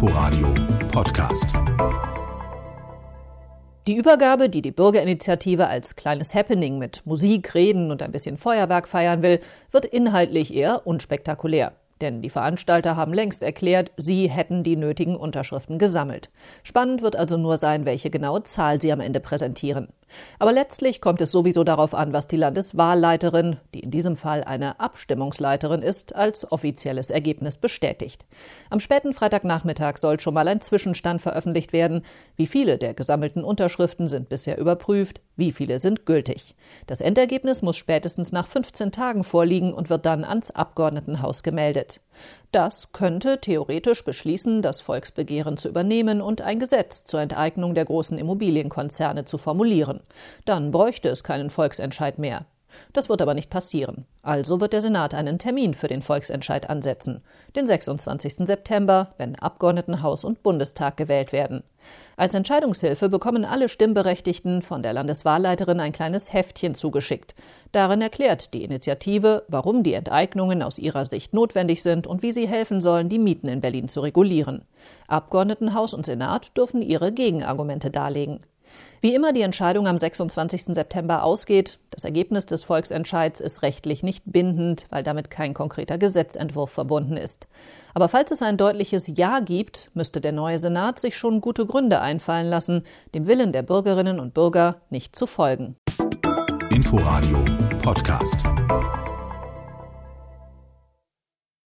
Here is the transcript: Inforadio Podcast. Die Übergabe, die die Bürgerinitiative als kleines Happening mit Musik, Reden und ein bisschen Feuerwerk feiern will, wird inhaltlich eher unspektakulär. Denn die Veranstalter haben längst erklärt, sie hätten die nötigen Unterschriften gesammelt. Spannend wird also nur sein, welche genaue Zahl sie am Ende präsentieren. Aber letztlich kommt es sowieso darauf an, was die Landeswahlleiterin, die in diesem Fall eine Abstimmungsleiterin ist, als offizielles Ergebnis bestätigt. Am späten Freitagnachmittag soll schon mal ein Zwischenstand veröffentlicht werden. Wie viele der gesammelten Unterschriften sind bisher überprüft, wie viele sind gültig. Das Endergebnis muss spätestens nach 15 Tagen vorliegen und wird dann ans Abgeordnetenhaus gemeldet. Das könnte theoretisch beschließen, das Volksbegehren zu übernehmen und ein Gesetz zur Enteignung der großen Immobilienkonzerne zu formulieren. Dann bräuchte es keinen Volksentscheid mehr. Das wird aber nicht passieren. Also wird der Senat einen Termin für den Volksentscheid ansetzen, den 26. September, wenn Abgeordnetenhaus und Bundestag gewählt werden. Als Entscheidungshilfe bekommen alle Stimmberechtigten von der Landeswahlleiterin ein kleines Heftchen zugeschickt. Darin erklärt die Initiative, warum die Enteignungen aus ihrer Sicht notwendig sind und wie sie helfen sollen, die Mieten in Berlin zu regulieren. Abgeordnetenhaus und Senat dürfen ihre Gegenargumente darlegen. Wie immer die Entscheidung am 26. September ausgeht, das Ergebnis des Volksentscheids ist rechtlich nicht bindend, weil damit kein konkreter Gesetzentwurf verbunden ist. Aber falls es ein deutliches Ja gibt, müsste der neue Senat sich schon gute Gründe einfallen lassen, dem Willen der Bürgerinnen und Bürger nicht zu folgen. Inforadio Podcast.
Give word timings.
Inforadio 0.00 0.54
Podcast. 0.92 1.48
Die 3.88 3.96
Übergabe, 3.96 4.48
die 4.48 4.62
die 4.62 4.70
Bürgerinitiative 4.70 5.66
als 5.66 5.96
kleines 5.96 6.36
Happening 6.36 6.78
mit 6.78 7.04
Musik, 7.04 7.52
Reden 7.56 7.90
und 7.90 8.00
ein 8.00 8.12
bisschen 8.12 8.36
Feuerwerk 8.36 8.86
feiern 8.86 9.22
will, 9.22 9.40
wird 9.72 9.86
inhaltlich 9.86 10.54
eher 10.54 10.86
unspektakulär. 10.86 11.72
Denn 12.00 12.22
die 12.22 12.30
Veranstalter 12.30 12.94
haben 12.94 13.12
längst 13.12 13.42
erklärt, 13.42 13.90
sie 13.96 14.30
hätten 14.30 14.62
die 14.62 14.76
nötigen 14.76 15.16
Unterschriften 15.16 15.80
gesammelt. 15.80 16.30
Spannend 16.62 17.02
wird 17.02 17.16
also 17.16 17.36
nur 17.36 17.56
sein, 17.56 17.84
welche 17.84 18.08
genaue 18.08 18.44
Zahl 18.44 18.80
sie 18.80 18.92
am 18.92 19.00
Ende 19.00 19.18
präsentieren. 19.18 19.88
Aber 20.38 20.52
letztlich 20.52 21.00
kommt 21.00 21.20
es 21.20 21.32
sowieso 21.32 21.64
darauf 21.64 21.94
an, 21.94 22.12
was 22.12 22.28
die 22.28 22.36
Landeswahlleiterin, 22.36 23.56
die 23.74 23.80
in 23.80 23.90
diesem 23.90 24.16
Fall 24.16 24.44
eine 24.44 24.80
Abstimmungsleiterin 24.80 25.82
ist, 25.82 26.14
als 26.14 26.50
offizielles 26.50 27.10
Ergebnis 27.10 27.56
bestätigt. 27.56 28.26
Am 28.70 28.80
späten 28.80 29.14
Freitagnachmittag 29.14 29.98
soll 29.98 30.20
schon 30.20 30.34
mal 30.34 30.48
ein 30.48 30.60
Zwischenstand 30.60 31.22
veröffentlicht 31.22 31.72
werden. 31.72 32.04
Wie 32.36 32.46
viele 32.46 32.78
der 32.78 32.94
gesammelten 32.94 33.44
Unterschriften 33.44 34.08
sind 34.08 34.28
bisher 34.28 34.58
überprüft, 34.58 35.20
wie 35.36 35.52
viele 35.52 35.78
sind 35.78 36.06
gültig. 36.06 36.54
Das 36.86 37.00
Endergebnis 37.00 37.62
muss 37.62 37.76
spätestens 37.76 38.32
nach 38.32 38.48
15 38.48 38.92
Tagen 38.92 39.24
vorliegen 39.24 39.72
und 39.72 39.90
wird 39.90 40.06
dann 40.06 40.24
ans 40.24 40.50
Abgeordnetenhaus 40.50 41.42
gemeldet. 41.42 42.00
Das 42.50 42.92
könnte 42.92 43.40
theoretisch 43.40 44.04
beschließen, 44.04 44.62
das 44.62 44.80
Volksbegehren 44.80 45.58
zu 45.58 45.68
übernehmen 45.68 46.22
und 46.22 46.40
ein 46.40 46.58
Gesetz 46.58 47.04
zur 47.04 47.20
Enteignung 47.20 47.74
der 47.74 47.84
großen 47.84 48.16
Immobilienkonzerne 48.16 49.26
zu 49.26 49.36
formulieren. 49.36 50.00
Dann 50.46 50.70
bräuchte 50.70 51.10
es 51.10 51.22
keinen 51.22 51.50
Volksentscheid 51.50 52.18
mehr. 52.18 52.46
Das 52.92 53.08
wird 53.08 53.22
aber 53.22 53.34
nicht 53.34 53.50
passieren. 53.50 54.04
Also 54.22 54.60
wird 54.60 54.72
der 54.72 54.80
Senat 54.80 55.14
einen 55.14 55.38
Termin 55.38 55.74
für 55.74 55.88
den 55.88 56.02
Volksentscheid 56.02 56.68
ansetzen, 56.68 57.22
den 57.56 57.66
26. 57.66 58.46
September, 58.46 59.14
wenn 59.16 59.36
Abgeordnetenhaus 59.36 60.24
und 60.24 60.42
Bundestag 60.42 60.96
gewählt 60.96 61.32
werden. 61.32 61.62
Als 62.16 62.34
Entscheidungshilfe 62.34 63.08
bekommen 63.08 63.44
alle 63.44 63.68
Stimmberechtigten 63.68 64.62
von 64.62 64.82
der 64.82 64.92
Landeswahlleiterin 64.92 65.80
ein 65.80 65.92
kleines 65.92 66.32
Heftchen 66.32 66.74
zugeschickt. 66.74 67.34
Darin 67.72 68.02
erklärt 68.02 68.52
die 68.54 68.64
Initiative, 68.64 69.44
warum 69.48 69.82
die 69.82 69.94
Enteignungen 69.94 70.62
aus 70.62 70.78
ihrer 70.78 71.04
Sicht 71.04 71.32
notwendig 71.32 71.82
sind 71.82 72.06
und 72.06 72.22
wie 72.22 72.32
sie 72.32 72.48
helfen 72.48 72.80
sollen, 72.80 73.08
die 73.08 73.18
Mieten 73.18 73.48
in 73.48 73.60
Berlin 73.60 73.88
zu 73.88 74.00
regulieren. 74.00 74.62
Abgeordnetenhaus 75.06 75.94
und 75.94 76.06
Senat 76.06 76.56
dürfen 76.56 76.82
ihre 76.82 77.12
Gegenargumente 77.12 77.90
darlegen. 77.90 78.40
Wie 79.00 79.14
immer 79.14 79.32
die 79.32 79.42
Entscheidung 79.42 79.86
am 79.86 79.98
26. 79.98 80.74
September 80.74 81.22
ausgeht, 81.22 81.78
das 81.90 82.04
Ergebnis 82.04 82.46
des 82.46 82.64
Volksentscheids 82.64 83.40
ist 83.40 83.62
rechtlich 83.62 84.02
nicht 84.02 84.24
bindend, 84.26 84.86
weil 84.90 85.02
damit 85.02 85.30
kein 85.30 85.54
konkreter 85.54 85.98
Gesetzentwurf 85.98 86.70
verbunden 86.70 87.16
ist. 87.16 87.46
Aber 87.94 88.08
falls 88.08 88.30
es 88.32 88.42
ein 88.42 88.56
deutliches 88.56 89.06
Ja 89.06 89.40
gibt, 89.40 89.90
müsste 89.94 90.20
der 90.20 90.32
neue 90.32 90.58
Senat 90.58 90.98
sich 90.98 91.16
schon 91.16 91.40
gute 91.40 91.66
Gründe 91.66 92.00
einfallen 92.00 92.48
lassen, 92.48 92.82
dem 93.14 93.26
Willen 93.26 93.52
der 93.52 93.62
Bürgerinnen 93.62 94.18
und 94.18 94.34
Bürger 94.34 94.80
nicht 94.90 95.14
zu 95.14 95.26
folgen. 95.26 95.76
Inforadio 96.70 97.44
Podcast. 97.82 98.38